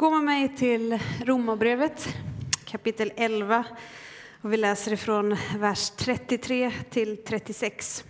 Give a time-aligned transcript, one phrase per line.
[0.00, 2.08] Gå med mig till Romarbrevet
[2.64, 3.64] kapitel 11
[4.42, 8.04] och vi läser ifrån vers 33 till 36.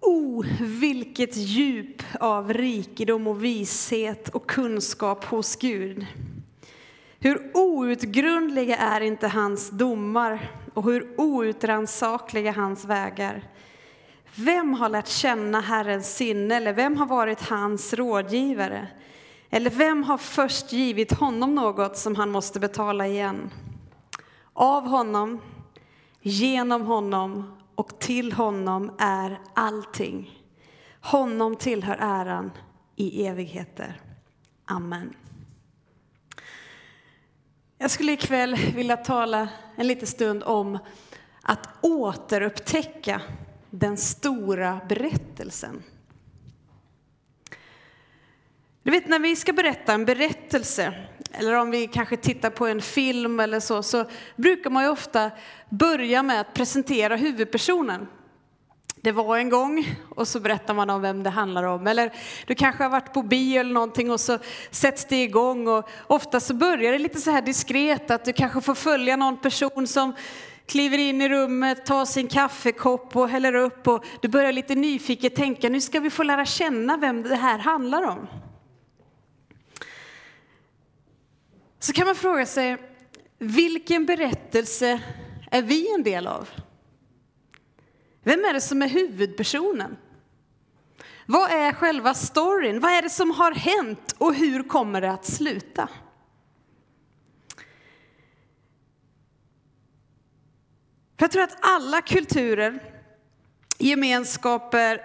[0.00, 6.06] O, oh, vilket djup av rikedom och vishet och kunskap hos Gud.
[7.18, 13.44] Hur outgrundliga är inte hans domar och hur outrannsakliga hans vägar.
[14.36, 18.88] Vem har lärt känna Herrens sinne eller vem har varit hans rådgivare?
[19.50, 23.50] Eller vem har först givit honom något som han måste betala igen?
[24.52, 25.40] Av honom,
[26.20, 30.40] genom honom och till honom är allting.
[31.00, 32.50] Honom tillhör äran
[32.96, 34.00] i evigheter.
[34.64, 35.14] Amen.
[37.78, 40.78] Jag skulle ikväll vilja tala en liten stund om
[41.42, 43.20] att återupptäcka
[43.78, 45.82] den stora berättelsen.
[48.82, 50.94] Du vet när vi ska berätta en berättelse,
[51.32, 54.04] eller om vi kanske tittar på en film eller så, så
[54.36, 55.30] brukar man ju ofta
[55.68, 58.06] börja med att presentera huvudpersonen.
[58.94, 61.86] Det var en gång och så berättar man om vem det handlar om.
[61.86, 62.12] Eller
[62.46, 64.38] du kanske har varit på bio eller någonting och så
[64.70, 68.60] sätts det igång och ofta så börjar det lite så här diskret att du kanske
[68.60, 70.14] får följa någon person som
[70.66, 75.34] kliver in i rummet, tar sin kaffekopp och häller upp och du börjar lite nyfiket
[75.34, 78.26] tänka, nu ska vi få lära känna vem det här handlar om.
[81.78, 82.76] Så kan man fråga sig,
[83.38, 85.00] vilken berättelse
[85.50, 86.48] är vi en del av?
[88.22, 89.96] Vem är det som är huvudpersonen?
[91.26, 92.80] Vad är själva storyn?
[92.80, 95.88] Vad är det som har hänt och hur kommer det att sluta?
[101.18, 102.82] För jag tror att alla kulturer,
[103.78, 105.00] gemenskaper,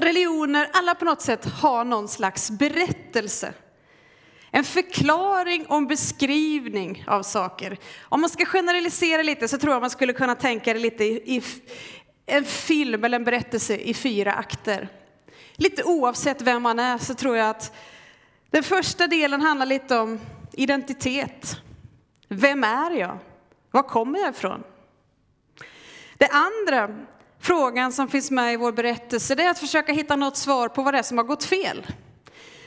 [0.00, 3.54] religioner, alla på något sätt har någon slags berättelse.
[4.50, 7.78] En förklaring och en beskrivning av saker.
[8.02, 11.42] Om man ska generalisera lite så tror jag man skulle kunna tänka det lite i,
[12.26, 14.88] en film eller en berättelse i fyra akter.
[15.54, 17.76] Lite oavsett vem man är så tror jag att
[18.50, 20.20] den första delen handlar lite om
[20.52, 21.56] identitet.
[22.28, 23.18] Vem är jag?
[23.70, 24.62] Var kommer jag ifrån?
[26.18, 27.06] Det andra
[27.40, 30.82] frågan som finns med i vår berättelse det är att försöka hitta något svar på
[30.82, 31.86] vad det är som har gått fel.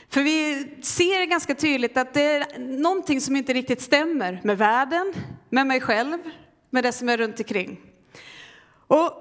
[0.08, 5.14] För vi ser ganska tydligt att det är någonting som inte riktigt stämmer med världen,
[5.48, 6.18] med mig själv,
[6.70, 7.80] med det som är runt omkring.
[8.86, 9.12] Och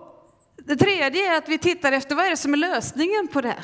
[0.58, 3.64] det tredje är att vi tittar efter vad är det som är lösningen på det.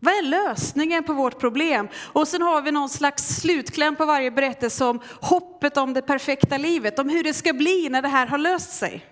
[0.00, 1.88] Vad är lösningen på vårt problem?
[1.94, 6.58] Och sen har vi någon slags slutkläm på varje berättelse om hoppet om det perfekta
[6.58, 9.04] livet, om hur det ska bli när det här har löst sig.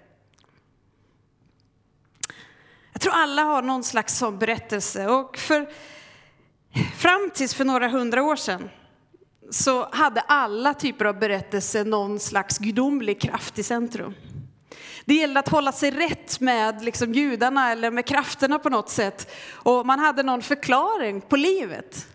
[2.97, 5.69] Jag tror alla har någon slags sån berättelse och för,
[6.97, 8.71] fram tills för några hundra år sedan
[9.51, 14.15] så hade alla typer av berättelser någon slags gudomlig kraft i centrum.
[15.05, 19.33] Det gällde att hålla sig rätt med liksom gudarna eller med krafterna på något sätt.
[19.53, 22.07] Och man hade någon förklaring på livet.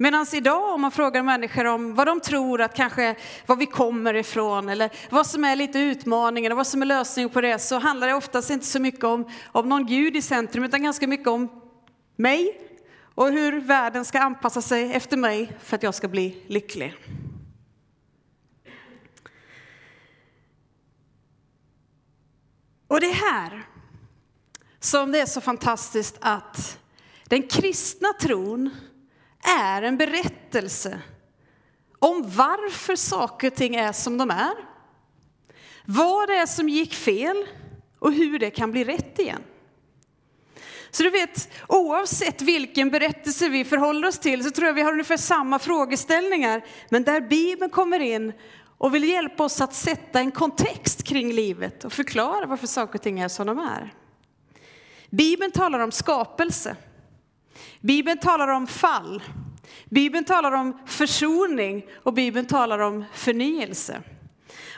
[0.00, 3.14] Medan idag om man frågar människor om vad de tror att kanske
[3.46, 7.30] var vi kommer ifrån eller vad som är lite utmaningen och vad som är lösningen
[7.30, 10.64] på det så handlar det oftast inte så mycket om, om någon gud i centrum
[10.64, 11.48] utan ganska mycket om
[12.16, 12.60] mig
[13.14, 16.94] och hur världen ska anpassa sig efter mig för att jag ska bli lycklig.
[22.88, 23.66] Och det är här
[24.80, 26.78] som det är så fantastiskt att
[27.24, 28.70] den kristna tron
[29.42, 31.00] är en berättelse
[31.98, 34.54] om varför saker och ting är som de är.
[35.84, 37.46] Vad det är som gick fel
[37.98, 39.42] och hur det kan bli rätt igen.
[40.90, 44.92] Så du vet, oavsett vilken berättelse vi förhåller oss till så tror jag vi har
[44.92, 46.64] ungefär samma frågeställningar.
[46.88, 48.32] Men där Bibeln kommer in
[48.78, 53.02] och vill hjälpa oss att sätta en kontext kring livet och förklara varför saker och
[53.02, 53.94] ting är som de är.
[55.10, 56.76] Bibeln talar om skapelse.
[57.80, 59.22] Bibeln talar om fall.
[59.84, 64.02] Bibeln talar om försoning och Bibeln talar om förnyelse.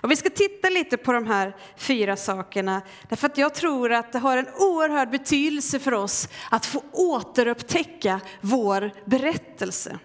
[0.02, 4.12] Och vi ska titta lite på de här fyra sakerna, därför att jag tror att
[4.12, 9.99] det har en oerhörd betydelse för oss att få återupptäcka vår berättelse.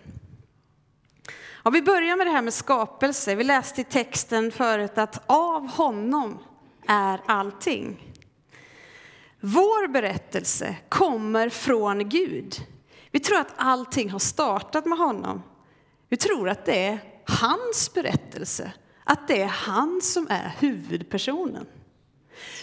[1.64, 3.36] Om vi börjar med det här med skapelse.
[3.36, 6.40] Vi läste i texten förut att av honom
[6.88, 8.14] är allting.
[9.40, 12.56] Vår berättelse kommer från Gud.
[13.16, 15.44] Vi tror att allting har startat med honom.
[16.10, 18.72] Vi tror att det är hans berättelse,
[19.04, 21.66] att det är han som är huvudpersonen.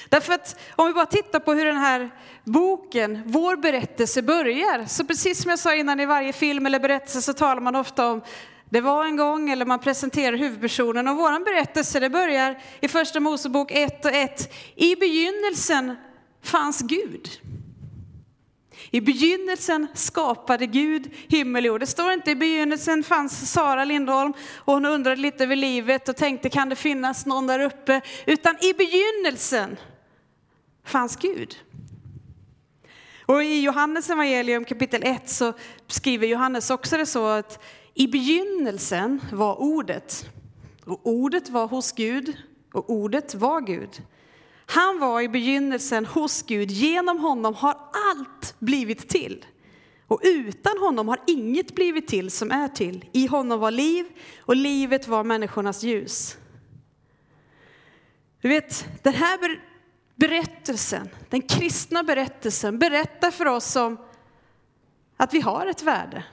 [0.09, 2.11] Därför att om vi bara tittar på hur den här
[2.45, 7.23] boken, vår berättelse börjar, så precis som jag sa innan i varje film eller berättelse
[7.23, 8.23] så talar man ofta om
[8.71, 11.09] det var en gång, eller man presenterar huvudpersonen.
[11.09, 14.53] Och vår berättelse det börjar i första Mosebok 1 och 1.
[14.75, 15.97] I begynnelsen
[16.43, 17.29] fanns Gud.
[18.95, 21.81] I begynnelsen skapade Gud himmel och jord.
[21.81, 26.17] Det står inte i begynnelsen fanns Sara Lindholm och hon undrade lite över livet och
[26.17, 28.01] tänkte kan det finnas någon där uppe?
[28.27, 29.77] Utan i begynnelsen
[30.85, 31.57] fanns Gud.
[33.27, 35.53] Och i Johannes evangelium kapitel 1 så
[35.87, 37.63] skriver Johannes också det så att
[37.95, 40.27] i begynnelsen var ordet
[40.85, 42.37] och ordet var hos Gud
[42.73, 44.03] och ordet var Gud.
[44.67, 47.77] Han var i begynnelsen hos Gud, genom honom har
[48.11, 49.47] allt blivit till.
[50.07, 53.05] Och utan honom har inget blivit till som är till.
[53.13, 54.07] I honom var liv
[54.41, 56.37] och livet var människornas ljus.
[58.41, 59.61] Du vet, den här
[60.15, 63.99] berättelsen, den kristna berättelsen berättar för oss om
[65.17, 66.25] att vi har ett värde.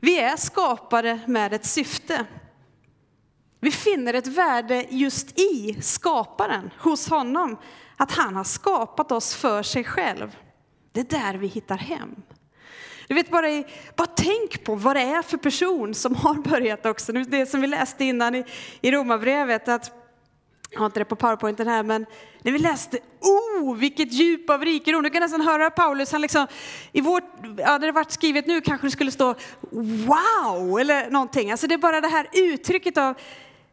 [0.00, 2.26] Vi är skapade med ett syfte.
[3.64, 7.56] Vi finner ett värde just i skaparen, hos honom.
[7.96, 10.36] Att han har skapat oss för sig själv.
[10.92, 12.14] Det är där vi hittar hem.
[13.08, 13.66] Du vet, bara, i,
[13.96, 17.12] bara tänk på vad det är för person som har börjat också.
[17.12, 18.44] Det som vi läste innan i,
[18.80, 19.90] i Romarbrevet, att
[20.70, 22.06] jag har inte det på powerpointen här, men
[22.42, 25.02] när vi läste, oh vilket djup av rikedom.
[25.02, 26.46] Du kan nästan höra Paulus, han liksom,
[26.92, 27.24] i vårt,
[27.58, 29.34] ja det varit skrivet nu kanske det skulle stå
[30.06, 31.50] wow eller någonting.
[31.50, 33.14] Alltså det är bara det här uttrycket av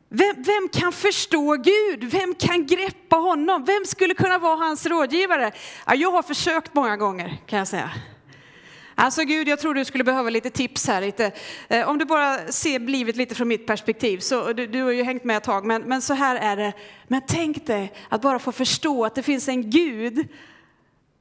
[0.10, 2.04] vem, vem, kan förstå Gud?
[2.04, 3.66] Vem kan greppa honom?
[3.66, 5.52] Vem skulle kunna vara hans rådgivare?
[5.86, 7.92] Ja, jag har försökt många gånger kan jag säga.
[8.96, 11.02] Alltså Gud, jag tror du skulle behöva lite tips här.
[11.02, 11.32] Lite.
[11.68, 15.04] Eh, om du bara ser livet lite från mitt perspektiv, så du, du har ju
[15.04, 16.74] hängt med ett tag, men, men så här är det.
[17.08, 20.28] Men tänk dig att bara få förstå att det finns en Gud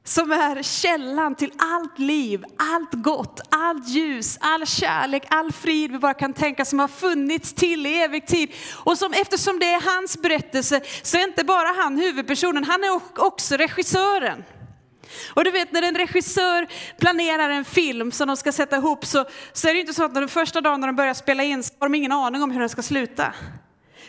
[0.09, 5.99] som är källan till allt liv, allt gott, allt ljus, all kärlek, all frid vi
[5.99, 8.51] bara kan tänka som har funnits till i evig tid.
[8.75, 13.01] Och som eftersom det är hans berättelse så är inte bara han huvudpersonen, han är
[13.15, 14.43] också regissören.
[15.33, 16.67] Och du vet när en regissör
[16.97, 20.13] planerar en film som de ska sätta ihop så, så är det inte så att
[20.13, 22.59] den första dagen när de börjar spela in så har de ingen aning om hur
[22.59, 23.33] den ska sluta.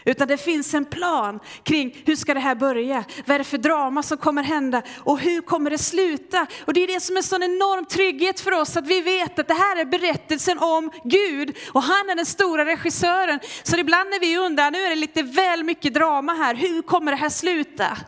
[0.04, 3.04] Utan det finns en plan kring hur ska det här börja?
[3.26, 4.82] Vad är det för drama som kommer hända?
[4.98, 6.46] Och hur kommer det sluta?
[6.64, 9.38] Och det är det som är en sån enorm trygghet för oss att vi vet
[9.38, 13.40] att det här är berättelsen om Gud och han är den stora regissören.
[13.62, 17.12] Så ibland när vi undrar, nu är det lite väl mycket drama här, hur kommer
[17.12, 17.98] det här sluta?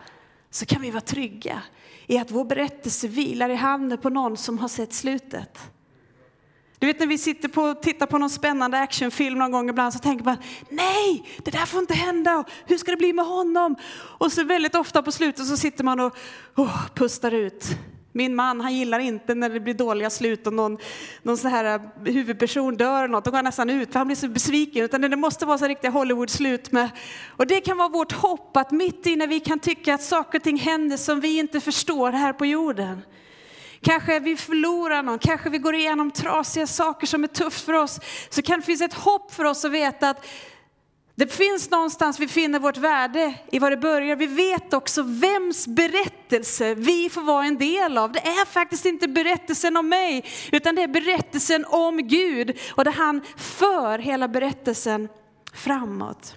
[0.51, 1.63] Så kan vi vara trygga
[2.07, 5.59] i att vår berättelse vilar i handen på någon som har sett slutet.
[6.83, 9.93] Du vet när vi sitter på och tittar på någon spännande actionfilm någon gång ibland
[9.93, 10.37] så tänker man
[10.69, 12.45] nej, det där får inte hända.
[12.67, 13.77] Hur ska det bli med honom?
[14.19, 16.17] Och så väldigt ofta på slutet så sitter man och
[16.57, 17.67] oh, pustar ut.
[18.13, 20.79] Min man han gillar inte när det blir dåliga slut och någon,
[21.23, 23.25] någon så här eh, huvudperson dör eller något.
[23.25, 24.85] Då går han nästan ut för han blir så besviken.
[24.85, 26.91] Utan det måste vara så riktiga Hollywood-slut med.
[27.29, 30.39] Och det kan vara vårt hopp att mitt i när vi kan tycka att saker
[30.39, 33.03] och ting händer som vi inte förstår här på jorden
[33.83, 38.01] Kanske vi förlorar någon, kanske vi går igenom trasiga saker som är tufft för oss.
[38.31, 40.27] Så kan det finnas ett hopp för oss att veta att
[41.15, 44.17] det finns någonstans vi finner vårt värde i var det börjar.
[44.17, 48.13] Vi vet också vems berättelse vi får vara en del av.
[48.13, 52.93] Det är faktiskt inte berättelsen om mig, utan det är berättelsen om Gud och där
[52.93, 55.09] han för hela berättelsen
[55.55, 56.35] framåt.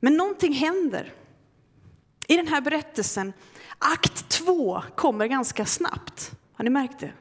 [0.00, 1.12] Men någonting händer
[2.28, 3.32] i den här berättelsen.
[3.78, 6.32] Akt 2 kommer ganska snabbt.
[6.52, 7.12] Har ni märkt det?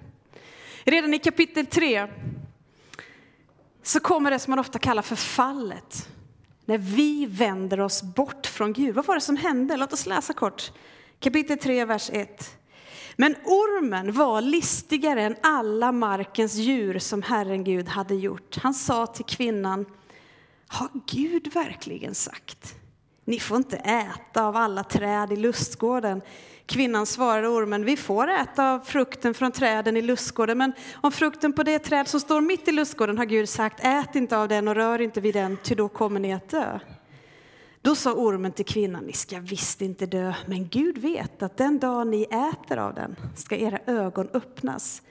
[0.83, 2.07] Redan i kapitel 3
[3.83, 6.09] så kommer det som man ofta kallar för fallet.
[6.65, 8.95] När vi vänder oss bort från Gud.
[8.95, 9.77] Vad var det som hände?
[9.77, 10.71] Låt oss läsa kort.
[11.19, 12.57] Kapitel 3, vers 1.
[13.15, 18.57] Men ormen var listigare än alla markens djur som Herren Gud hade gjort.
[18.57, 19.85] Han sa till kvinnan,
[20.71, 22.75] har Gud verkligen sagt?
[23.25, 26.21] Ni får inte äta av alla träd i lustgården.
[26.65, 31.53] Kvinnan svarade ormen, vi får äta av frukten från träden i lustgården, men om frukten
[31.53, 34.67] på det träd som står mitt i lustgården har Gud sagt, ät inte av den
[34.67, 36.79] och rör inte vid den, ty då kommer ni att dö.
[37.81, 41.79] Då sa ormen till kvinnan, ni ska visst inte dö, men Gud vet att den
[41.79, 45.01] dag ni äter av den ska era ögon öppnas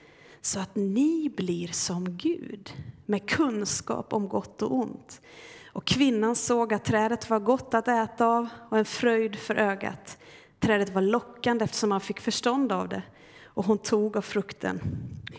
[0.49, 2.75] så att ni blir som Gud
[3.07, 5.21] med kunskap om gott och ont.
[5.67, 10.19] Och kvinnan såg att trädet var gott att äta av och en fröjd för ögat.
[10.61, 13.03] Trädet var lockande eftersom man fick förstånd av det
[13.45, 14.81] och hon tog av frukten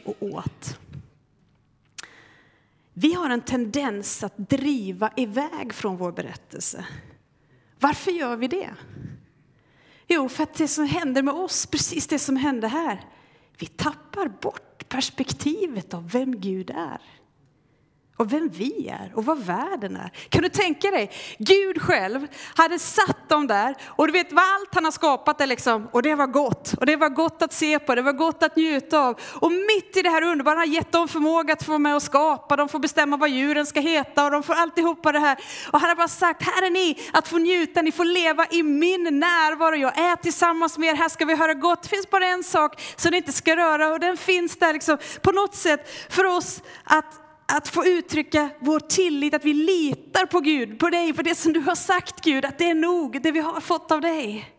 [0.05, 0.79] och åt.
[2.93, 6.85] vi har en tendens att driva iväg från vår berättelse.
[7.79, 8.69] Varför gör vi det?
[10.07, 13.05] Jo, för att det som händer med oss, precis det som hände här,
[13.59, 17.01] vi tappar bort perspektivet av vem Gud är
[18.19, 20.11] och vem vi är och vad världen är.
[20.29, 24.75] Kan du tänka dig, Gud själv hade satt dem där och du vet vad allt
[24.75, 27.79] han har skapat är liksom, och det var gott och det var gott att se
[27.79, 29.19] på, det var gott att njuta av.
[29.35, 32.01] Och mitt i det här underbara, han har gett dem förmåga att få med och
[32.01, 35.37] skapa, de får bestämma vad djuren ska heta och de får alltihopa det här.
[35.71, 38.63] Och han har bara sagt, här är ni att få njuta, ni får leva i
[38.63, 41.83] min närvaro, jag är tillsammans med er, här ska vi höra gott.
[41.83, 44.97] Det finns bara en sak som ni inte ska röra och den finns där liksom
[45.21, 50.39] på något sätt för oss att att få uttrycka vår tillit, att vi litar på
[50.39, 53.31] Gud, på dig, på det som du har sagt Gud, att det är nog, det
[53.31, 54.55] vi har fått av dig.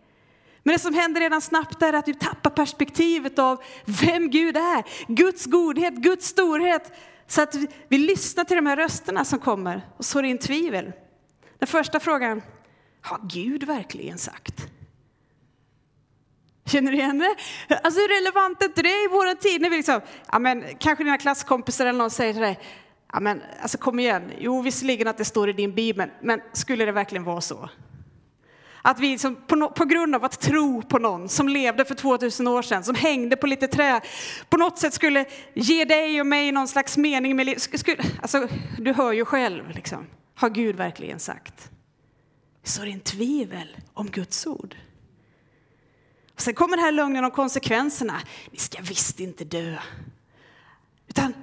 [0.63, 5.13] Men det som händer redan snabbt är att du tappar perspektivet av vem Gud är,
[5.13, 6.93] Guds godhet, Guds storhet.
[7.27, 7.55] Så att
[7.89, 10.93] vi lyssnar till de här rösterna som kommer och sår in tvivel.
[11.59, 12.43] Den första frågan,
[13.01, 14.67] har Gud verkligen sagt?
[16.71, 17.37] Känner du igen det?
[17.83, 20.01] Alltså hur relevant är inte det i vår tid när vi liksom,
[20.33, 22.59] ja men kanske dina klasskompisar eller någon säger till dig,
[23.13, 26.85] ja men alltså kom igen, jo visserligen att det står i din bibel, men skulle
[26.85, 27.71] det verkligen vara så?
[28.83, 31.95] Att vi som, på, no, på, grund av att tro på någon som levde för
[31.95, 34.01] 2000 år sedan, som hängde på lite trä,
[34.49, 35.25] på något sätt skulle
[35.55, 37.69] ge dig och mig någon slags mening med livet.
[38.23, 38.49] Alltså,
[38.79, 40.07] du hör ju själv, liksom.
[40.35, 41.71] har Gud verkligen sagt?
[42.65, 44.77] Så är det en tvivel om Guds ord.
[46.41, 48.21] Sen kommer den här lögnen om konsekvenserna.
[48.51, 49.77] Ni ska visst inte dö.
[51.09, 51.35] Utan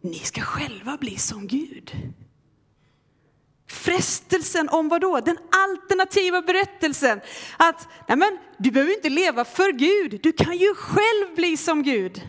[0.00, 1.92] ni ska själva bli som Gud.
[3.70, 5.20] Frestelsen om vad då?
[5.20, 7.20] Den alternativa berättelsen.
[7.56, 11.82] Att nej men, du behöver inte leva för Gud, du kan ju själv bli som
[11.82, 12.22] Gud.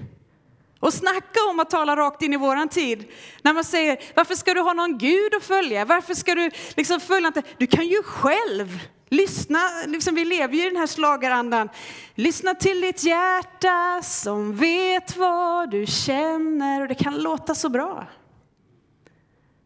[0.79, 3.05] Och snacka om att tala rakt in i våran tid.
[3.41, 5.85] När man säger, varför ska du ha någon Gud att följa?
[5.85, 7.43] Varför ska du liksom följa inte?
[7.57, 8.79] Du kan ju själv
[9.13, 11.69] Lyssna, liksom vi lever ju i den här slagarandan.
[12.15, 18.07] Lyssna till ditt hjärta som vet vad du känner och det kan låta så bra.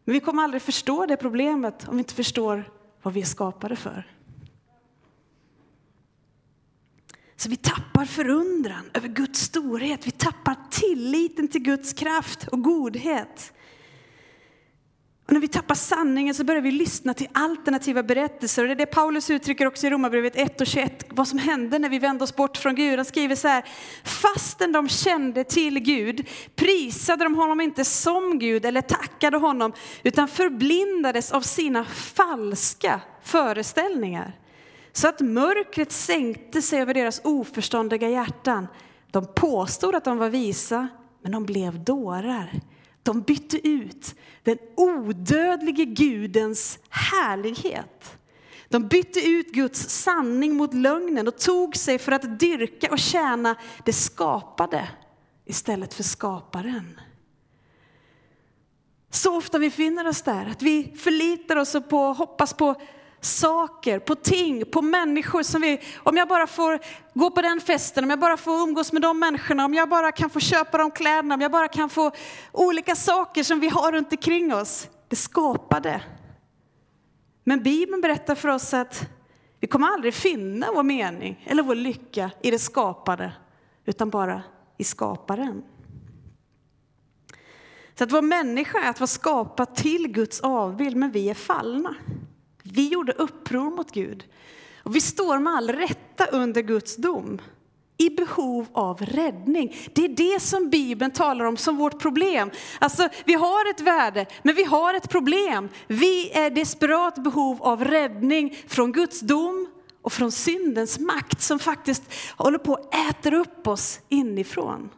[0.04, 2.70] Men vi kommer aldrig förstå det problemet om vi inte förstår
[3.02, 4.12] vad vi är skapade för.
[7.36, 13.52] Så vi tappar förundran över Guds storhet, vi tappar tilliten till Guds kraft och godhet.
[15.28, 18.62] Och när vi tappar sanningen så börjar vi lyssna till alternativa berättelser.
[18.62, 21.78] Och det är det Paulus uttrycker också i Romarbrevet 1 och 21, vad som hände
[21.78, 22.98] när vi vände oss bort från Gud.
[22.98, 23.64] Han skriver så här,
[24.04, 30.28] fastän de kände till Gud prisade de honom inte som Gud eller tackade honom, utan
[30.28, 34.32] förblindades av sina falska föreställningar.
[34.92, 38.66] Så att mörkret sänkte sig över deras oförståndiga hjärtan.
[39.10, 40.88] De påstod att de var visa,
[41.22, 42.60] men de blev dårar.
[43.02, 48.18] De bytte ut den odödlige Gudens härlighet.
[48.68, 53.56] De bytte ut Guds sanning mot lögnen och tog sig för att dyrka och tjäna
[53.84, 54.88] det skapade
[55.44, 57.00] istället för skaparen.
[59.10, 62.74] Så ofta vi finner oss där, att vi förlitar oss på, hoppas på
[63.20, 66.78] saker, på ting, på människor som vi, om jag bara får
[67.14, 70.12] gå på den festen, om jag bara får umgås med de människorna, om jag bara
[70.12, 72.10] kan få köpa de kläderna, om jag bara kan få
[72.52, 74.88] olika saker som vi har runt omkring oss.
[75.08, 76.02] Det skapade.
[77.44, 79.08] Men Bibeln berättar för oss att
[79.60, 83.32] vi kommer aldrig finna vår mening eller vår lycka i det skapade,
[83.84, 84.42] utan bara
[84.76, 85.62] i skaparen.
[87.98, 91.94] Så att vara människa är att vara skapad till Guds avbild, men vi är fallna.
[92.72, 94.24] Vi gjorde uppror mot Gud.
[94.82, 97.40] Och vi står med all rätta under Guds dom
[97.98, 99.76] i behov av räddning.
[99.92, 102.50] Det är det som Bibeln talar om som vårt problem.
[102.78, 105.68] Alltså, vi har ett värde, men vi har ett problem.
[105.86, 109.68] Vi är desperat behov av räddning från Guds dom
[110.02, 112.02] och från syndens makt som faktiskt
[112.36, 114.90] håller på att äta upp oss inifrån.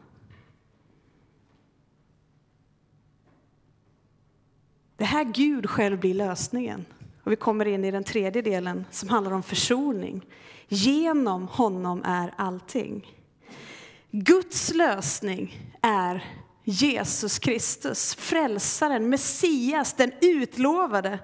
[4.97, 6.85] Det här Gud själv blir lösningen.
[7.31, 10.25] Och vi kommer in i den tredje delen som handlar om försoning.
[10.67, 13.17] Genom honom är allting.
[14.11, 16.25] Guds lösning är
[16.63, 21.19] Jesus Kristus, frälsaren, Messias, den utlovade.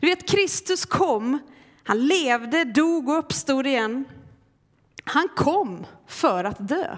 [0.00, 1.38] Du vet, Kristus kom,
[1.84, 4.04] han levde, dog och uppstod igen.
[5.04, 6.96] Han kom för att dö.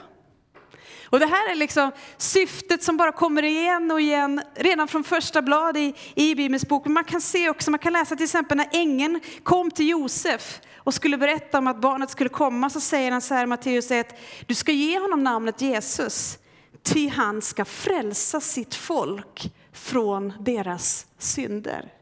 [1.07, 5.43] Och det här är liksom syftet som bara kommer igen och igen redan från första
[5.43, 6.85] blad i, i Bibelns bok.
[6.85, 10.61] Men man kan se också, man kan läsa till exempel när ängeln kom till Josef
[10.77, 14.21] och skulle berätta om att barnet skulle komma så säger han så här Matteus 1,
[14.47, 16.39] du ska ge honom namnet Jesus,
[16.83, 21.93] ty han ska frälsa sitt folk från deras synder.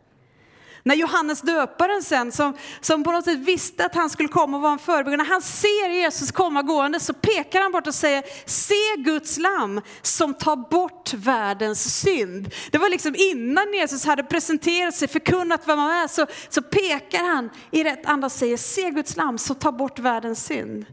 [0.86, 4.62] När Johannes döparen sen, som, som på något sätt visste att han skulle komma och
[4.62, 8.22] vara en förebild, när han ser Jesus komma gående så pekar han bort och säger,
[8.46, 12.54] se Guds lamm som tar bort världens synd.
[12.70, 17.24] Det var liksom innan Jesus hade presenterat sig, förkunnat vem han är, så, så pekar
[17.24, 20.86] han i rätt anda och säger, se Guds lamm som tar bort världens synd.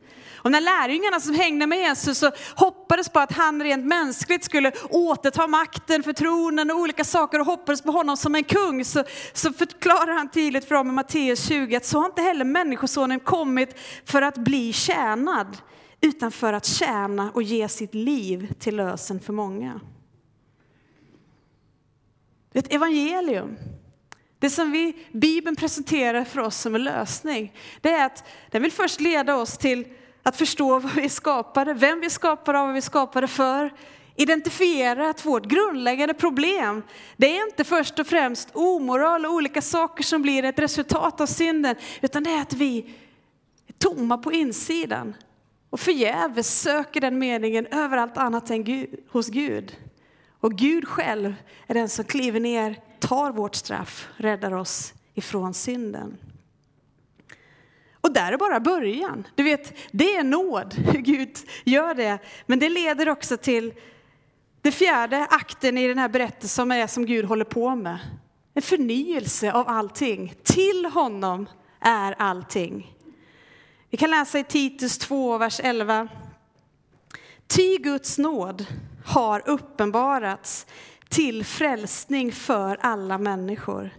[0.43, 4.71] Och när lärjungarna som hängde med Jesus så hoppades på att han rent mänskligt skulle
[4.89, 9.03] återta makten för tronen och olika saker och hoppades på honom som en kung så,
[9.33, 13.19] så förklarar han tydligt för dem i Matteus 20 att så har inte heller människosonen
[13.19, 15.57] kommit för att bli tjänad
[16.01, 19.79] utan för att tjäna och ge sitt liv till lösen för många.
[22.53, 23.57] Ett evangelium.
[24.39, 28.71] Det som vi, Bibeln presenterar för oss som en lösning, det är att den vill
[28.71, 29.85] först leda oss till
[30.23, 33.27] att förstå vad vi är skapade, vem vi är skapade av, vad vi är skapade
[33.27, 33.73] för.
[34.15, 36.83] Identifiera att vårt grundläggande problem,
[37.17, 41.25] det är inte först och främst omoral och olika saker som blir ett resultat av
[41.25, 42.95] synden, utan det är att vi
[43.67, 45.13] är tomma på insidan
[45.69, 49.77] och förgäves söker den meningen överallt annat än Gud, hos Gud.
[50.39, 51.33] Och Gud själv
[51.67, 56.17] är den som kliver ner, tar vårt straff, räddar oss ifrån synden.
[58.01, 59.27] Och där är bara början.
[59.35, 62.19] Du vet, det är nåd hur Gud gör det.
[62.45, 63.73] Men det leder också till
[64.61, 67.99] det fjärde akten i den här berättelsen som är som Gud håller på med.
[68.53, 70.33] En förnyelse av allting.
[70.43, 72.95] Till honom är allting.
[73.89, 76.07] Vi kan läsa i Titus 2, vers 11.
[77.47, 78.65] Ty Guds nåd
[79.05, 80.65] har uppenbarats
[81.09, 83.89] till frälsning för alla människor.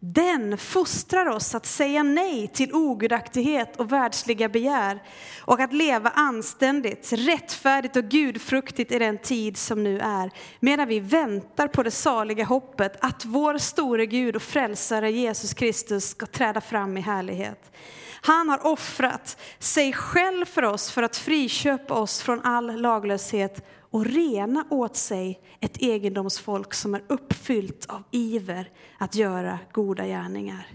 [0.00, 5.02] Den fostrar oss att säga nej till ogudaktighet och världsliga begär
[5.40, 11.00] och att leva anständigt, rättfärdigt och gudfruktigt i den tid som nu är, medan vi
[11.00, 16.60] väntar på det saliga hoppet att vår store Gud och frälsare Jesus Kristus ska träda
[16.60, 17.72] fram i härlighet.
[18.20, 24.06] Han har offrat sig själv för oss för att friköpa oss från all laglöshet och
[24.06, 30.66] rena åt sig ett egendomsfolk som är uppfyllt av iver att göra goda gärningar.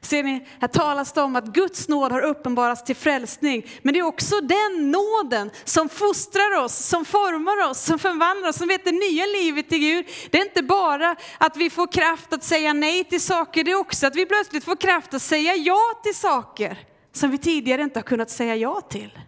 [0.00, 4.00] Ser ni, här talas det om att Guds nåd har uppenbarats till frälsning, men det
[4.00, 8.84] är också den nåden som fostrar oss, som formar oss, som förvandlar oss, som vet
[8.84, 10.06] det nya livet i Gud.
[10.30, 13.78] Det är inte bara att vi får kraft att säga nej till saker, det är
[13.78, 16.78] också att vi plötsligt får kraft att säga ja till saker
[17.12, 19.18] som vi tidigare inte har kunnat säga ja till.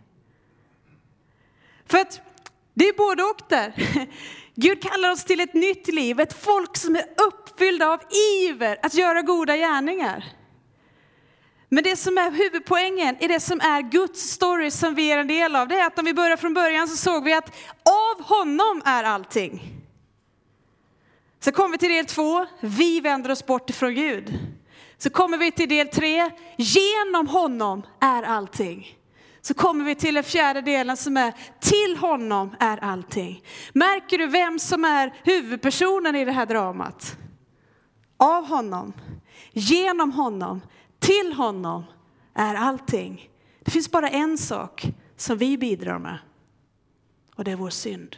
[1.87, 2.20] För att
[2.74, 3.72] det är både och där.
[4.54, 8.00] Gud kallar oss till ett nytt liv, ett folk som är uppfyllda av
[8.42, 10.24] iver att göra goda gärningar.
[11.68, 15.28] Men det som är huvudpoängen i det som är Guds story som vi är en
[15.28, 18.24] del av, det är att om vi börjar från början så såg vi att av
[18.24, 19.62] honom är allting.
[21.40, 24.38] Så kommer vi till del två, vi vänder oss bort ifrån Gud.
[24.98, 28.99] Så kommer vi till del tre, genom honom är allting
[29.42, 33.42] så kommer vi till den fjärde delen som är till honom är allting.
[33.72, 37.16] Märker du vem som är huvudpersonen i det här dramat?
[38.16, 38.92] Av honom,
[39.53, 40.61] genom honom,
[40.98, 41.85] till honom
[42.35, 43.31] är allting.
[43.64, 46.18] Det finns bara en sak som vi bidrar med
[47.37, 48.16] och det är vår synd.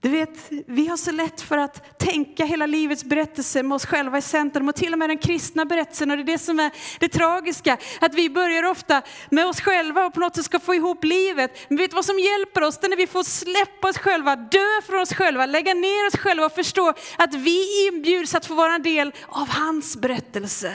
[0.00, 4.18] Du vet, vi har så lätt för att tänka hela livets berättelse med oss själva
[4.18, 6.10] i centrum och till och med den kristna berättelsen.
[6.10, 10.06] Och det är det som är det tragiska, att vi börjar ofta med oss själva
[10.06, 11.58] och på något sätt ska få ihop livet.
[11.68, 12.78] Men vet du vad som hjälper oss?
[12.78, 16.16] Det är när vi får släppa oss själva, dö från oss själva, lägga ner oss
[16.20, 20.74] själva och förstå att vi inbjuds att få vara en del av hans berättelse.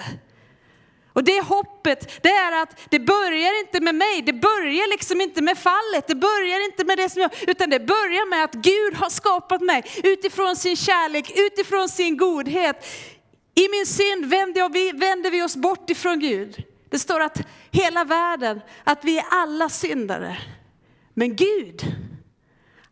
[1.14, 5.42] Och det hoppet, det är att det börjar inte med mig, det börjar liksom inte
[5.42, 8.94] med fallet, det börjar inte med det som jag, utan det börjar med att Gud
[8.96, 12.86] har skapat mig utifrån sin kärlek, utifrån sin godhet.
[13.56, 16.64] I min synd vänder, vi, vänder vi oss bort ifrån Gud.
[16.90, 20.38] Det står att hela världen, att vi är alla syndare.
[21.14, 21.82] Men Gud,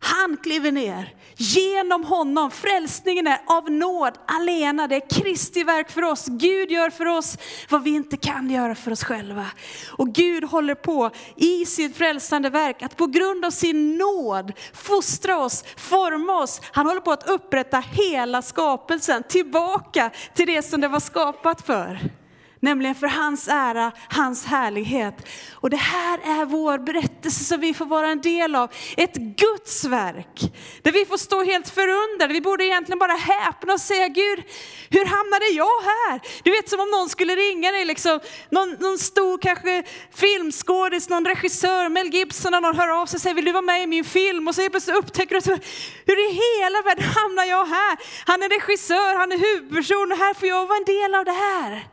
[0.02, 1.14] han kliver ner.
[1.36, 4.88] Genom honom, frälsningen är av nåd alena.
[4.88, 6.26] Det är Kristi verk för oss.
[6.26, 7.38] Gud gör för oss
[7.70, 9.46] vad vi inte kan göra för oss själva.
[9.90, 15.38] Och Gud håller på i sitt frälsande verk att på grund av sin nåd fostra
[15.38, 16.60] oss, forma oss.
[16.72, 22.21] Han håller på att upprätta hela skapelsen tillbaka till det som det var skapat för
[22.62, 25.28] nämligen för hans ära, hans härlighet.
[25.52, 28.70] Och det här är vår berättelse som vi får vara en del av.
[28.96, 32.32] Ett Guds verk, där vi får stå helt förundrade.
[32.34, 34.44] Vi borde egentligen bara häpna och säga, Gud,
[34.90, 36.20] hur hamnade jag här?
[36.42, 38.20] Du vet som om någon skulle ringa dig, liksom,
[38.50, 39.82] någon, någon stor kanske
[40.14, 43.62] filmskådis, någon regissör, Mel Gibson, och någon hör av sig och säger, vill du vara
[43.62, 44.48] med i min film?
[44.48, 45.58] Och så plötsligt upptäcker du,
[46.06, 47.98] hur i hela världen hamnar jag här?
[48.26, 51.32] Han är regissör, han är huvudperson och här får jag vara en del av det
[51.32, 51.91] här.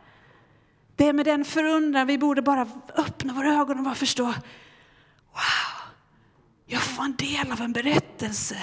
[1.00, 4.34] Det är med den förundran vi borde bara öppna våra ögon och bara förstå, wow,
[6.66, 8.56] jag får vara en del av en berättelse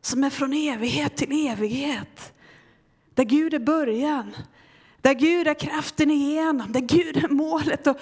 [0.00, 2.32] som är från evighet till evighet.
[3.14, 4.36] Där Gud är början,
[5.00, 7.86] där Gud är kraften igenom, där Gud är målet.
[7.86, 7.96] Och,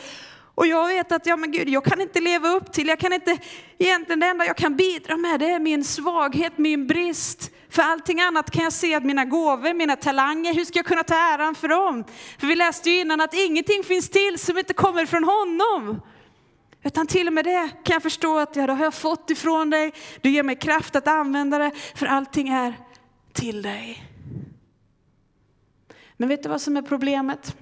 [0.57, 3.13] och jag vet att ja, men Gud, jag kan inte leva upp till, jag kan
[3.13, 3.39] inte,
[3.79, 7.51] egentligen det enda jag kan bidra med det är min svaghet, min brist.
[7.71, 11.03] För allting annat kan jag se att mina gåvor, mina talanger, hur ska jag kunna
[11.03, 12.05] ta äran för dem?
[12.39, 16.01] För vi läste ju innan att ingenting finns till som inte kommer från honom.
[16.83, 19.71] Utan till och med det kan jag förstå att ja, det har jag fått ifrån
[19.71, 19.93] dig.
[20.21, 22.75] Du ger mig kraft att använda det, för allting är
[23.33, 24.05] till dig.
[26.17, 27.57] Men vet du vad som är problemet?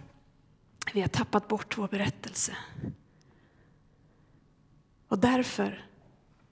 [0.92, 2.56] Vi har tappat bort vår berättelse.
[5.08, 5.84] Och därför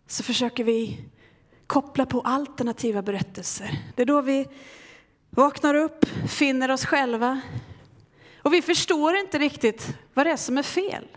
[0.07, 1.05] så försöker vi
[1.67, 3.79] koppla på alternativa berättelser.
[3.97, 4.49] Det är då vi
[5.31, 7.41] vaknar upp, finner oss själva
[8.43, 11.09] och vi förstår inte riktigt vad det är som är fel.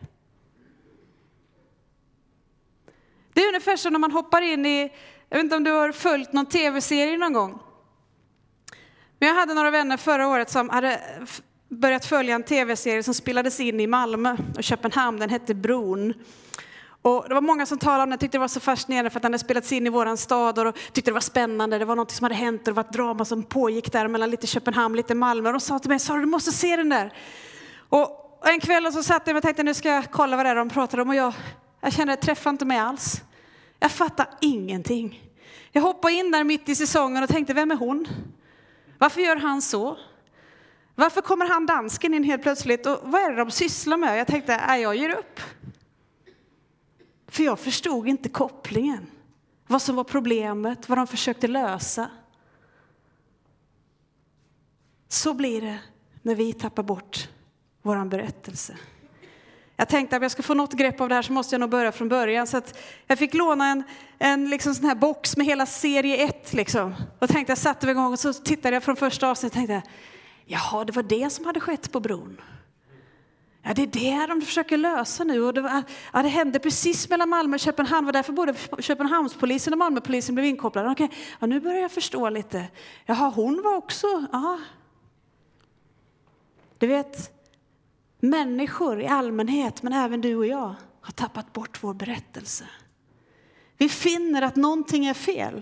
[3.33, 4.93] Det är ungefär som när man hoppar in i,
[5.29, 7.59] jag vet inte om du har följt någon tv-serie någon gång.
[9.19, 11.01] Men jag hade några vänner förra året som hade
[11.69, 15.19] börjat följa en tv-serie som spelades in i Malmö och Köpenhamn.
[15.19, 16.13] Den hette Bron.
[17.01, 19.21] Och det var många som talade om den, tyckte det var så fascinerande för att
[19.21, 21.79] den hade spelats in i våran stad och tyckte det var spännande.
[21.79, 24.29] Det var något som hade hänt och det var ett drama som pågick där mellan
[24.29, 25.49] lite Köpenhamn, lite Malmö.
[25.49, 27.13] Och de sa till mig, Sara du måste se den där.
[27.89, 30.55] Och en kväll så satt jag och tänkte nu ska jag kolla vad det är
[30.55, 31.33] de pratar om och jag,
[31.81, 33.21] jag kände att det träffade inte mig alls.
[33.79, 35.31] Jag fattade ingenting.
[35.71, 38.07] Jag hoppade in där mitt i säsongen och tänkte, vem är hon?
[38.97, 39.97] Varför gör han så?
[40.95, 42.85] Varför kommer han dansken in helt plötsligt?
[42.85, 44.19] Och vad är det de sysslar med?
[44.19, 45.39] Jag tänkte, nej, jag ger upp.
[47.27, 49.07] För jag förstod inte kopplingen.
[49.67, 52.09] Vad som var problemet, vad de försökte lösa.
[55.07, 55.77] Så blir det
[56.21, 57.29] när vi tappar bort
[57.81, 58.77] vår berättelse.
[59.77, 61.59] Jag tänkte att om jag ska få något grepp av det här så måste jag
[61.59, 62.47] nog börja från början.
[62.47, 63.83] Så att jag fick låna en,
[64.19, 66.53] en liksom sån här box med hela serie 1.
[66.53, 66.95] Liksom.
[67.19, 69.89] Och tänkte jag satte mig igång och så tittade jag från första avsnittet och tänkte,
[70.45, 72.41] jaha, det var det som hade skett på bron.
[73.67, 75.41] Ja, det är det de försöker lösa nu.
[75.41, 78.05] Och det, var, ja, det hände precis mellan Malmö och Köpenhamn.
[78.05, 80.89] Det var därför både Köpenhamnspolisen och Malmöpolisen blev inkopplade.
[80.89, 82.65] Okej, ja, nu börjar jag förstå lite.
[83.05, 84.25] Jaha, hon var också...
[84.31, 84.59] Ja.
[86.77, 87.31] Du vet,
[88.19, 92.65] människor i allmänhet, men även du och jag, har tappat bort vår berättelse.
[93.77, 95.61] Vi finner att någonting är fel.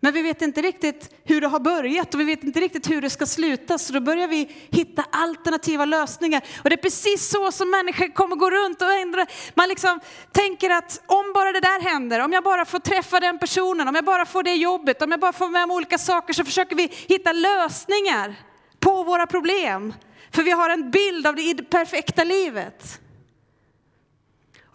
[0.00, 3.02] Men vi vet inte riktigt hur det har börjat och vi vet inte riktigt hur
[3.02, 3.78] det ska sluta.
[3.78, 6.42] Så då börjar vi hitta alternativa lösningar.
[6.64, 9.26] Och det är precis så som människor kommer gå runt och ändra.
[9.54, 10.00] Man liksom
[10.32, 13.94] tänker att om bara det där händer, om jag bara får träffa den personen, om
[13.94, 16.76] jag bara får det jobbet, om jag bara får med om olika saker så försöker
[16.76, 18.34] vi hitta lösningar
[18.80, 19.94] på våra problem.
[20.30, 23.00] För vi har en bild av det perfekta livet.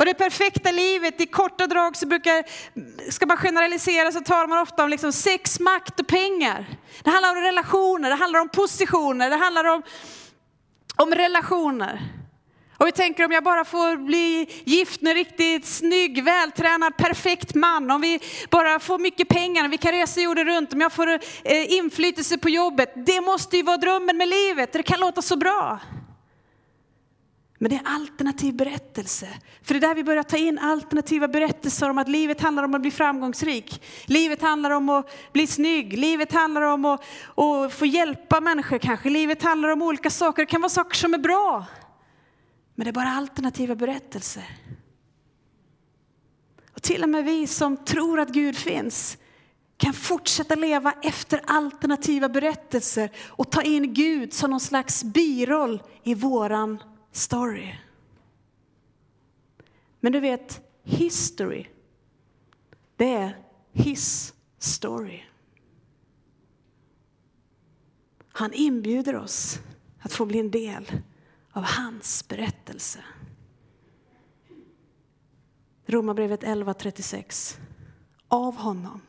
[0.01, 2.43] Och det perfekta livet, i korta drag så brukar,
[3.11, 6.65] ska man generalisera så talar man ofta om liksom sex, makt och pengar.
[7.03, 9.81] Det handlar om relationer, det handlar om positioner, det handlar om,
[10.95, 12.01] om relationer.
[12.77, 17.55] Och vi tänker om jag bara får bli gift med en riktigt snygg, vältränad, perfekt
[17.55, 20.91] man, om vi bara får mycket pengar, om vi kan resa jorden runt, om jag
[20.91, 21.07] får
[21.43, 22.93] eh, inflytelse på jobbet.
[22.95, 25.79] Det måste ju vara drömmen med livet, det kan låta så bra.
[27.61, 29.27] Men det är alternativ berättelse.
[29.61, 32.75] För det är där vi börjar ta in alternativa berättelser om att livet handlar om
[32.75, 33.83] att bli framgångsrik.
[34.05, 35.97] Livet handlar om att bli snygg.
[35.97, 37.03] Livet handlar om att,
[37.35, 39.09] att få hjälpa människor kanske.
[39.09, 40.41] Livet handlar om olika saker.
[40.41, 41.65] Det kan vara saker som är bra.
[42.75, 44.57] Men det är bara alternativa berättelser.
[46.75, 49.17] Och till och med vi som tror att Gud finns
[49.77, 56.13] kan fortsätta leva efter alternativa berättelser och ta in Gud som någon slags biroll i
[56.13, 57.75] våran story.
[59.99, 61.67] Men du vet, history,
[62.95, 63.37] det är
[63.71, 65.23] his story.
[68.31, 69.59] Han inbjuder oss
[69.99, 71.01] att få bli en del
[71.51, 73.03] av hans berättelse.
[75.85, 77.57] Romarbrevet 11.36.
[78.27, 79.01] Av honom,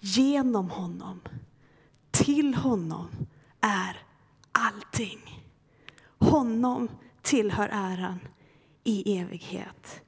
[0.00, 1.20] genom honom,
[2.10, 3.08] till honom
[3.60, 4.02] är
[4.52, 5.43] allting.
[6.34, 6.88] Honom
[7.22, 8.20] tillhör äran
[8.84, 10.00] i evighet.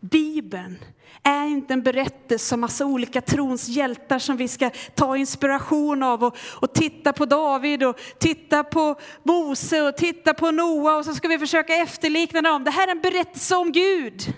[0.00, 0.78] Bibeln
[1.22, 6.24] är inte en berättelse om massa olika trons hjältar som vi ska ta inspiration av
[6.24, 11.14] och, och titta på David och titta på Mose och titta på Noa och så
[11.14, 12.64] ska vi försöka efterlikna dem.
[12.64, 14.34] Det här är en berättelse om Gud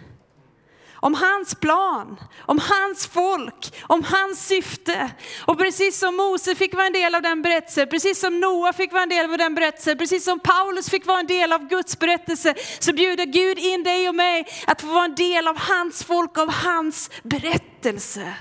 [1.04, 5.10] om hans plan, om hans folk, om hans syfte.
[5.46, 8.92] Och precis som Mose fick vara en del av den berättelsen, precis som Noa fick
[8.92, 11.98] vara en del av den berättelsen, precis som Paulus fick vara en del av Guds
[11.98, 16.04] berättelse, så bjuder Gud in dig och mig att få vara en del av hans
[16.04, 18.34] folk, av hans berättelse.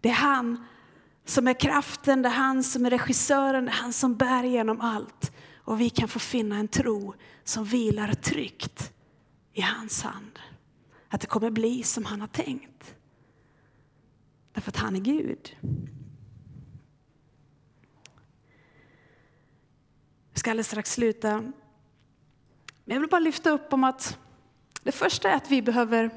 [0.00, 0.66] Det är han
[1.26, 4.80] som är kraften, det är han som är regissören, det är han som bär igenom
[4.80, 5.32] allt.
[5.64, 8.92] Och vi kan få finna en tro som vilar tryggt
[9.54, 10.38] i hans hand
[11.10, 12.94] att det kommer bli som han har tänkt.
[14.52, 15.56] Därför att han är Gud.
[20.30, 21.40] Jag ska alldeles strax sluta.
[22.84, 24.18] Men jag vill bara lyfta upp om att
[24.82, 26.10] det första är att vi behöver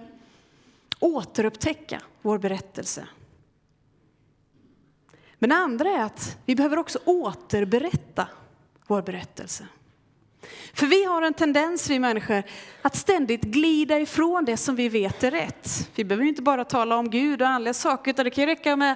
[1.00, 3.08] återupptäcka vår berättelse.
[5.40, 8.28] Men det andra är att vi behöver också återberätta
[8.88, 9.68] vår berättelse.
[10.74, 12.44] För vi har en tendens, vi människor,
[12.82, 15.90] att ständigt glida ifrån det som vi vet är rätt.
[15.96, 18.96] Vi behöver inte bara tala om Gud och andliga saker, utan det kan räcka med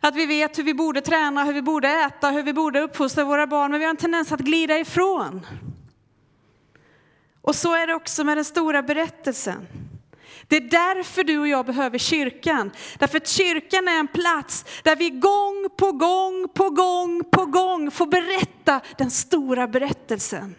[0.00, 3.24] att vi vet hur vi borde träna, hur vi borde äta, hur vi borde uppfostra
[3.24, 5.46] våra barn, men vi har en tendens att glida ifrån.
[7.42, 9.66] Och så är det också med den stora berättelsen.
[10.48, 12.70] Det är därför du och jag behöver kyrkan.
[12.98, 17.90] Därför att kyrkan är en plats där vi gång på gång på gång på gång
[17.90, 20.54] får berätta den stora berättelsen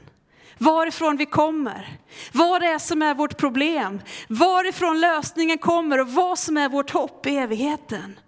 [0.58, 1.98] varifrån vi kommer,
[2.32, 6.92] vad det är som är vårt problem, varifrån lösningen kommer och vad som är vårt
[6.92, 8.20] hopp i evigheten.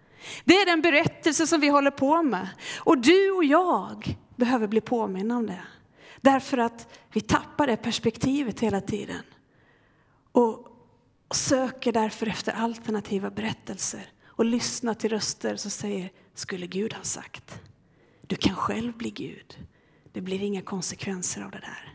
[0.43, 2.47] Det är den berättelse som vi håller på med.
[2.77, 5.61] Och du och jag behöver bli påminna om det.
[6.21, 9.23] Därför att vi tappar det perspektivet hela tiden.
[10.31, 10.67] Och
[11.31, 17.61] söker därför efter alternativa berättelser och lyssnar till röster som säger, skulle Gud ha sagt?
[18.27, 19.57] Du kan själv bli Gud.
[20.11, 21.88] Det blir inga konsekvenser av det där.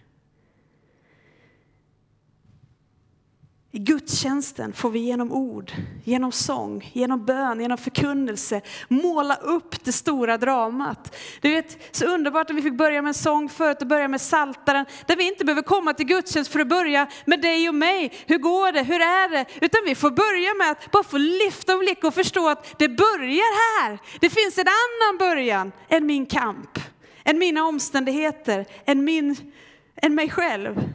[3.74, 5.72] I gudstjänsten får vi genom ord,
[6.04, 11.16] genom sång, genom bön, genom förkunnelse måla upp det stora dramat.
[11.40, 14.20] Du vet, så underbart att vi fick börja med en sång förut och börja med
[14.20, 18.12] saltaren där vi inte behöver komma till gudstjänst för att börja med dig och mig.
[18.26, 18.82] Hur går det?
[18.82, 19.44] Hur är det?
[19.60, 22.88] Utan vi får börja med att bara få lyfta en blick och förstå att det
[22.88, 23.98] börjar här.
[24.20, 26.78] Det finns en annan början än min kamp,
[27.24, 29.52] än mina omständigheter, än, min,
[29.96, 30.92] än mig själv.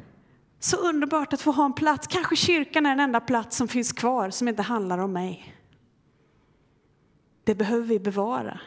[0.59, 2.07] Så underbart att få ha en plats.
[2.07, 5.55] Kanske kyrkan är den enda plats som finns kvar som inte handlar om mig.
[7.43, 8.59] Det behöver vi bevara,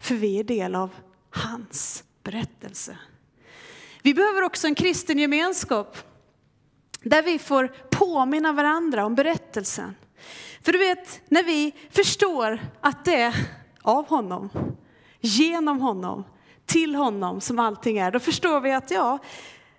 [0.00, 0.90] för vi är del av
[1.30, 2.98] hans berättelse.
[4.02, 5.96] Vi behöver också en kristen gemenskap
[7.02, 9.94] där vi får påminna varandra om berättelsen.
[10.62, 13.34] För du vet, när vi förstår att det är
[13.82, 14.50] av honom,
[15.20, 16.24] genom honom,
[16.66, 19.18] till honom som allting är, då förstår vi att ja,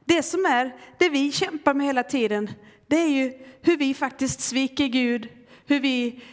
[0.07, 2.49] det som är, det vi kämpar med hela tiden,
[2.87, 5.29] det är ju hur vi faktiskt sviker Gud,
[5.65, 6.23] hur vi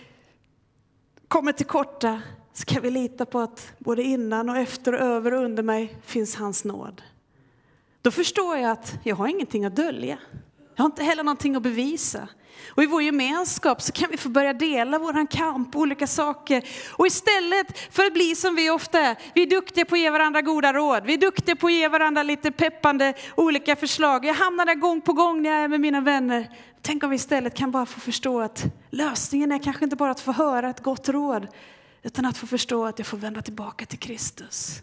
[1.28, 2.22] kommer till korta.
[2.52, 6.36] Ska vi lita på att både innan och efter och över och under mig finns
[6.36, 7.02] hans nåd.
[8.02, 10.18] Då förstår jag att jag har ingenting att dölja.
[10.74, 12.28] Jag har inte heller någonting att bevisa.
[12.68, 16.64] Och i vår gemenskap så kan vi få börja dela våran kamp, olika saker.
[16.92, 20.10] Och istället för att bli som vi ofta är, vi är duktiga på att ge
[20.10, 24.24] varandra goda råd, vi är duktiga på att ge varandra lite peppande olika förslag.
[24.24, 26.50] Jag hamnar där gång på gång när jag är med mina vänner.
[26.82, 30.20] Tänk om vi istället kan bara få förstå att lösningen är kanske inte bara att
[30.20, 31.46] få höra ett gott råd,
[32.02, 34.82] utan att få förstå att jag får vända tillbaka till Kristus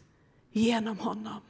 [0.52, 1.41] genom honom.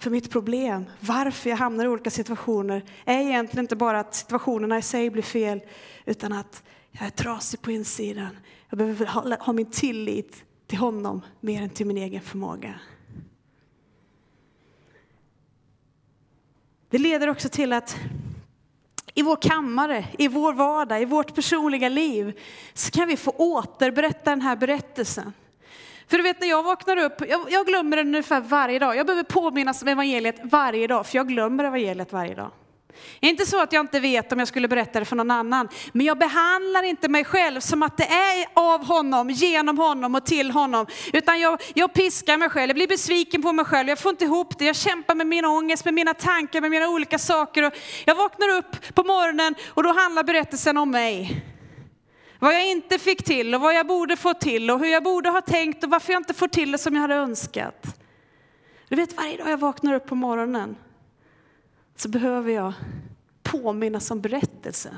[0.00, 4.78] För mitt problem, varför jag hamnar i olika situationer, är egentligen inte bara att situationerna
[4.78, 5.60] i sig blir fel,
[6.04, 8.38] utan att jag är trasig på insidan.
[8.68, 12.80] Jag behöver ha, ha min tillit till honom mer än till min egen förmåga.
[16.90, 17.96] Det leder också till att
[19.14, 22.38] i vår kammare, i vår vardag, i vårt personliga liv
[22.74, 25.32] så kan vi få återberätta den här berättelsen.
[26.10, 28.96] För du vet när jag vaknar upp, jag, jag glömmer den ungefär varje dag.
[28.96, 32.50] Jag behöver påminnas om evangeliet varje dag, för jag glömmer evangeliet varje dag.
[33.20, 35.30] Det är inte så att jag inte vet om jag skulle berätta det för någon
[35.30, 40.14] annan, men jag behandlar inte mig själv som att det är av honom, genom honom
[40.14, 40.86] och till honom.
[41.12, 44.24] Utan jag, jag piskar mig själv, jag blir besviken på mig själv, jag får inte
[44.24, 47.62] ihop det, jag kämpar med min ångest, med mina tankar, med mina olika saker.
[47.62, 47.72] Och
[48.04, 51.44] jag vaknar upp på morgonen och då handlar berättelsen om mig.
[52.40, 55.28] Vad jag inte fick till och vad jag borde få till och hur jag borde
[55.28, 57.96] ha tänkt och varför jag inte får till det som jag hade önskat.
[58.88, 60.76] Du vet varje dag jag vaknar upp på morgonen
[61.96, 62.72] så behöver jag
[63.42, 64.94] påminnas om berättelsen.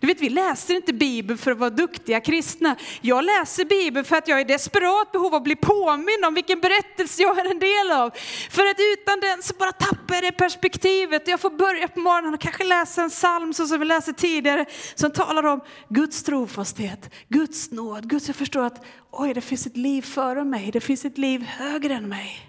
[0.00, 2.76] Du vet, vi läser inte Bibeln för att vara duktiga kristna.
[3.00, 6.34] Jag läser Bibeln för att jag är i desperat behov av att bli påmind om
[6.34, 8.10] vilken berättelse jag är en del av.
[8.50, 11.28] För att utan den så bara tappar jag det perspektivet.
[11.28, 14.66] Jag får börja på morgonen och kanske läsa en psalm så som vi läste tidigare,
[14.94, 18.08] som talar om Guds trofasthet, Guds nåd.
[18.08, 21.42] Guds, jag förstår att oj, det finns ett liv före mig, det finns ett liv
[21.42, 22.48] högre än mig.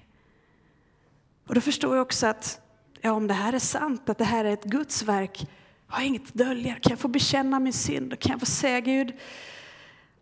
[1.47, 2.61] Och då förstår jag också att
[3.01, 5.47] ja, om det här är sant, att det här är ett Guds verk,
[5.89, 6.73] jag har inget att dölja.
[6.73, 8.19] Kan jag få bekänna min synd?
[8.19, 9.13] Kan jag få säga Gud,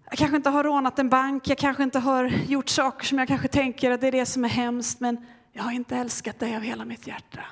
[0.09, 3.27] jag kanske inte har rånat en bank, jag kanske inte har gjort saker som jag
[3.27, 6.55] kanske tänker att det är det som är hemskt, men jag har inte älskat dig
[6.55, 7.45] av hela mitt hjärta.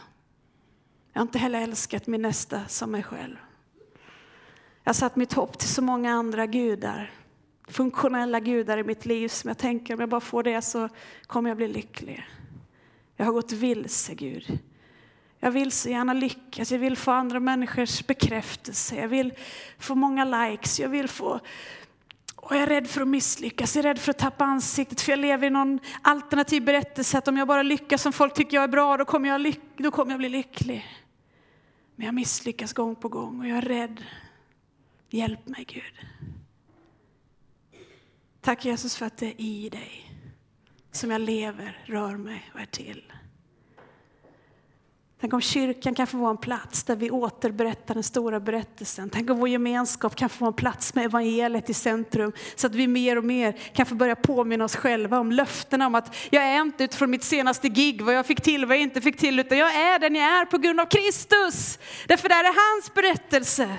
[1.13, 3.35] Jag har inte heller älskat min nästa som mig själv.
[4.83, 7.11] Jag har satt mitt hopp till så många andra gudar,
[7.67, 10.89] funktionella gudar i mitt liv som jag tänker om jag bara får det så
[11.27, 12.25] kommer jag bli lycklig.
[13.15, 14.59] Jag har gått vilse, Gud.
[15.39, 19.33] Jag vill så gärna lyckas, jag vill få andra människors bekräftelse, jag vill
[19.79, 21.39] få många likes, jag vill få
[22.45, 25.11] och jag är rädd för att misslyckas, jag är rädd för att tappa ansiktet för
[25.11, 28.63] jag lever i någon alternativ berättelse att om jag bara lyckas som folk tycker jag
[28.63, 30.85] är bra då kommer jag, lyck då kommer jag bli lycklig.
[31.95, 34.03] Men jag misslyckas gång på gång och jag är rädd.
[35.09, 36.05] Hjälp mig Gud.
[38.41, 40.11] Tack Jesus för att det är i dig
[40.91, 43.13] som jag lever, rör mig och är till.
[45.21, 49.09] Tänk om kyrkan kan få vara en plats där vi återberättar den stora berättelsen.
[49.09, 52.75] Tänk om vår gemenskap kan få vara en plats med evangeliet i centrum så att
[52.75, 56.43] vi mer och mer kan få börja påminna oss själva om löftena om att jag
[56.43, 59.39] är inte utifrån mitt senaste gig, vad jag fick till, vad jag inte fick till,
[59.39, 61.79] utan jag är den jag är på grund av Kristus.
[62.07, 63.77] Därför det här är hans berättelse.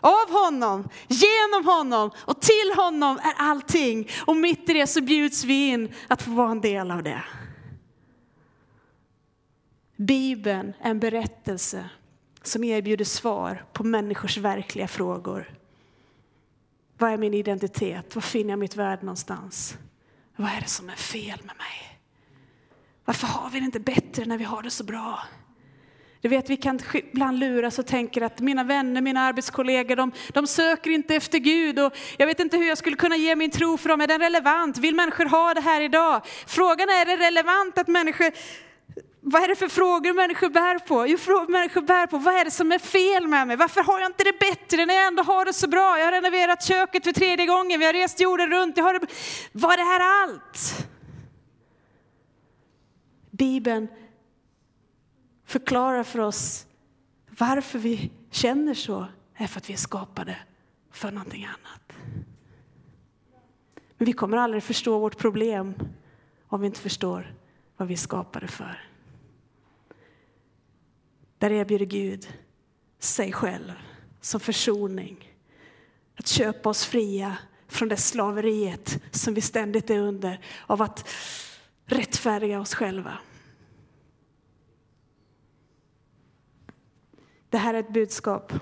[0.00, 4.08] Av honom, genom honom och till honom är allting.
[4.26, 7.22] Och mitt i det så bjuds vi in att få vara en del av det.
[9.96, 11.90] Bibeln är en berättelse
[12.42, 15.50] som erbjuder svar på människors verkliga frågor.
[16.98, 18.14] Vad är min identitet?
[18.14, 19.76] Var finner jag mitt värde någonstans?
[20.36, 21.98] Vad är det som är fel med mig?
[23.04, 25.18] Varför har vi det inte bättre när vi har det så bra?
[26.20, 30.46] Du vet, vi kan ibland luras och tänka att mina vänner, mina arbetskollegor, de, de,
[30.46, 33.76] söker inte efter Gud och jag vet inte hur jag skulle kunna ge min tro
[33.76, 34.00] för dem.
[34.00, 34.78] Är den relevant?
[34.78, 36.22] Vill människor ha det här idag?
[36.46, 38.30] Frågan är, är det relevant att människor
[39.28, 41.06] vad är det för frågor människor bär på?
[41.06, 41.18] Jo,
[41.48, 43.56] människor bär på vad är det som är fel med mig?
[43.56, 45.98] Varför har jag inte det bättre när jag ändå har det så bra?
[45.98, 48.76] Jag har renoverat köket för tredje gången, vi har rest jorden runt.
[48.76, 49.06] Jag har det...
[49.52, 50.88] Var det här allt?
[53.30, 53.88] Bibeln
[55.46, 56.66] förklarar för oss
[57.38, 60.36] varför vi känner så, är för att vi är skapade
[60.92, 61.92] för någonting annat.
[63.98, 65.74] Men vi kommer aldrig förstå vårt problem
[66.48, 67.34] om vi inte förstår
[67.76, 68.88] vad vi är skapade för.
[71.38, 72.32] Där erbjuder Gud
[72.98, 73.72] sig själv
[74.20, 75.32] som försoning.
[76.14, 77.36] Att köpa oss fria
[77.68, 81.08] från det slaveriet som vi ständigt är under av att
[81.84, 83.18] rättfärdiga oss själva.
[87.48, 88.52] Det här är ett budskap,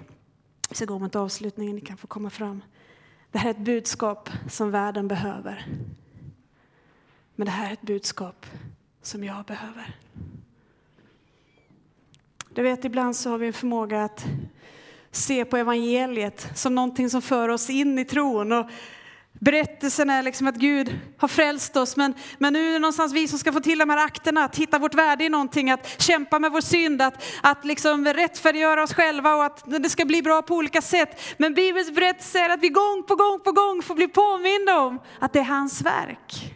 [0.68, 2.62] jag ska gå mot avslutningen, ni kan få komma fram.
[3.31, 5.66] Det här är ett budskap som världen behöver.
[7.35, 8.46] Men det här är ett budskap
[9.07, 9.97] som jag behöver.
[12.49, 14.25] Du vet, ibland så har vi en förmåga att
[15.11, 18.53] se på evangeliet som någonting som för oss in i tron.
[18.53, 18.71] Och
[19.33, 23.29] berättelsen är liksom att Gud har frälst oss, men, men nu är det någonstans vi
[23.29, 26.38] som ska få till de här akterna, att hitta vårt värde i någonting, att kämpa
[26.38, 30.43] med vår synd, att, att liksom rättfärdiggöra oss själva och att det ska bli bra
[30.43, 31.21] på olika sätt.
[31.37, 35.01] Men Bibelns berättelse är att vi gång på gång på gång får bli påminda om
[35.19, 36.55] att det är hans verk.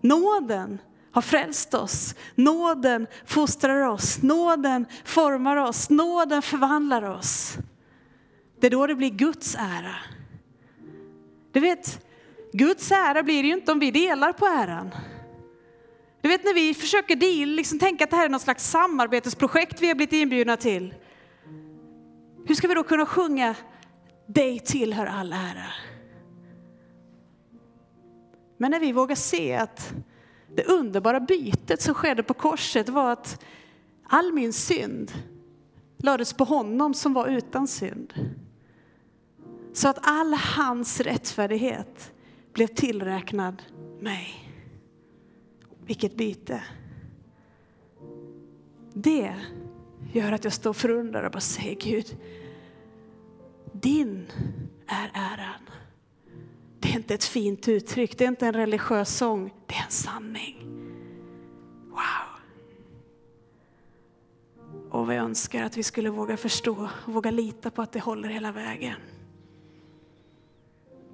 [0.00, 0.78] Nåden
[1.12, 2.14] har frälst oss.
[2.34, 7.56] Nåden fostrar oss, nåden formar oss, nåden förvandlar oss.
[8.60, 9.94] Det är då det blir Guds ära.
[11.52, 12.06] Du vet,
[12.52, 14.94] Guds ära blir det ju inte om vi delar på äran.
[16.20, 19.80] Du vet när vi försöker deal, liksom tänka att det här är något slags samarbetsprojekt
[19.80, 20.94] vi har blivit inbjudna till.
[22.46, 23.54] Hur ska vi då kunna sjunga
[24.26, 25.72] dig tillhör all ära?
[28.58, 29.94] Men när vi vågar se att
[30.54, 33.44] det underbara bytet som skedde på korset var att
[34.04, 35.12] all min synd
[35.96, 38.12] lades på honom som var utan synd.
[39.72, 42.12] Så att all hans rättfärdighet
[42.52, 43.62] blev tillräknad
[44.00, 44.52] mig.
[45.86, 46.64] Vilket byte.
[48.94, 49.34] Det
[50.12, 52.16] gör att jag står förundrad och bara säger Gud,
[53.72, 54.26] din
[54.86, 55.70] är äran.
[56.82, 59.90] Det är inte ett fint uttryck, det är inte en religiös sång, det är en
[59.90, 60.56] sanning.
[61.90, 62.32] Wow.
[64.90, 68.28] Och vi önskar att vi skulle våga förstå och våga lita på att det håller
[68.28, 68.96] hela vägen.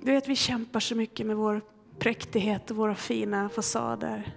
[0.02, 1.60] Du vet, vi kämpar så mycket med vår
[1.98, 4.36] präktighet och våra fina fasader.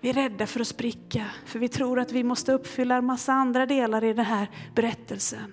[0.00, 3.32] Vi är rädda för att spricka, för vi tror att vi måste uppfylla en massa
[3.32, 5.52] andra delar i den här berättelsen.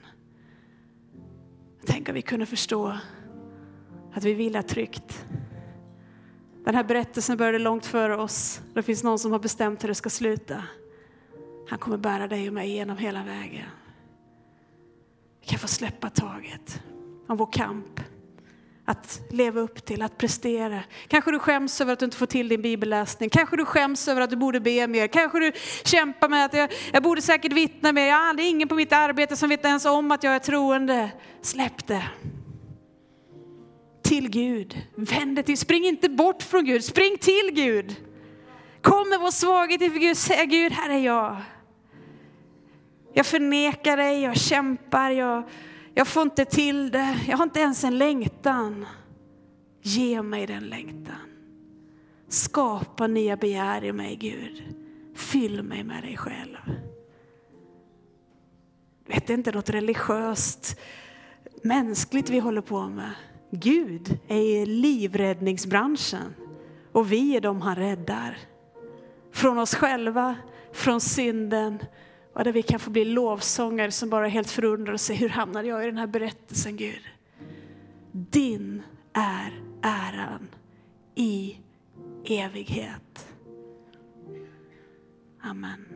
[1.86, 2.98] Tänk om vi kunde förstå
[4.14, 5.26] att vi vilar tryggt.
[6.66, 8.62] Den här berättelsen började långt före oss.
[8.74, 10.64] Det finns någon som har bestämt hur det ska sluta.
[11.70, 13.66] Han kommer bära dig och mig genom hela vägen.
[15.42, 16.82] Vi kan få släppa taget
[17.28, 18.00] om vår kamp
[18.90, 20.80] att leva upp till, att prestera.
[21.08, 23.30] Kanske du skäms över att du inte får till din bibelläsning.
[23.30, 25.08] Kanske du skäms över att du borde be mer.
[25.08, 25.52] Kanske du
[25.84, 28.08] kämpar med att jag, jag borde säkert vittna mer.
[28.08, 31.12] Ja, det är ingen på mitt arbete som vet ens om att jag är troende.
[31.42, 32.04] Släpp det.
[34.10, 34.82] Till Gud.
[34.96, 35.58] Vänd dig till.
[35.58, 36.84] Spring inte bort från Gud.
[36.84, 37.96] Spring till Gud.
[38.82, 40.18] Kom med vår svaghet inför Gud.
[40.18, 41.38] Säg Gud, här är jag.
[43.14, 45.50] Jag förnekar dig, jag kämpar, jag
[46.00, 48.86] jag får inte till det, jag har inte ens en längtan.
[49.82, 51.16] Ge mig den längtan.
[52.28, 54.76] Skapa nya begär i mig Gud.
[55.16, 56.58] Fyll mig med dig själv.
[59.06, 60.80] Vet, det är inte något religiöst,
[61.64, 63.12] mänskligt vi håller på med.
[63.52, 66.34] Gud är i livräddningsbranschen
[66.92, 68.38] och vi är de han räddar.
[69.32, 70.36] Från oss själva,
[70.74, 71.80] från synden
[72.34, 75.68] och där vi kan få bli lovsångare som bara helt förundrar och säger, hur hamnade
[75.68, 77.02] jag i den här berättelsen Gud?
[78.12, 78.82] Din
[79.14, 80.48] är äran
[81.16, 81.58] i
[82.26, 83.28] evighet.
[85.42, 85.89] Amen.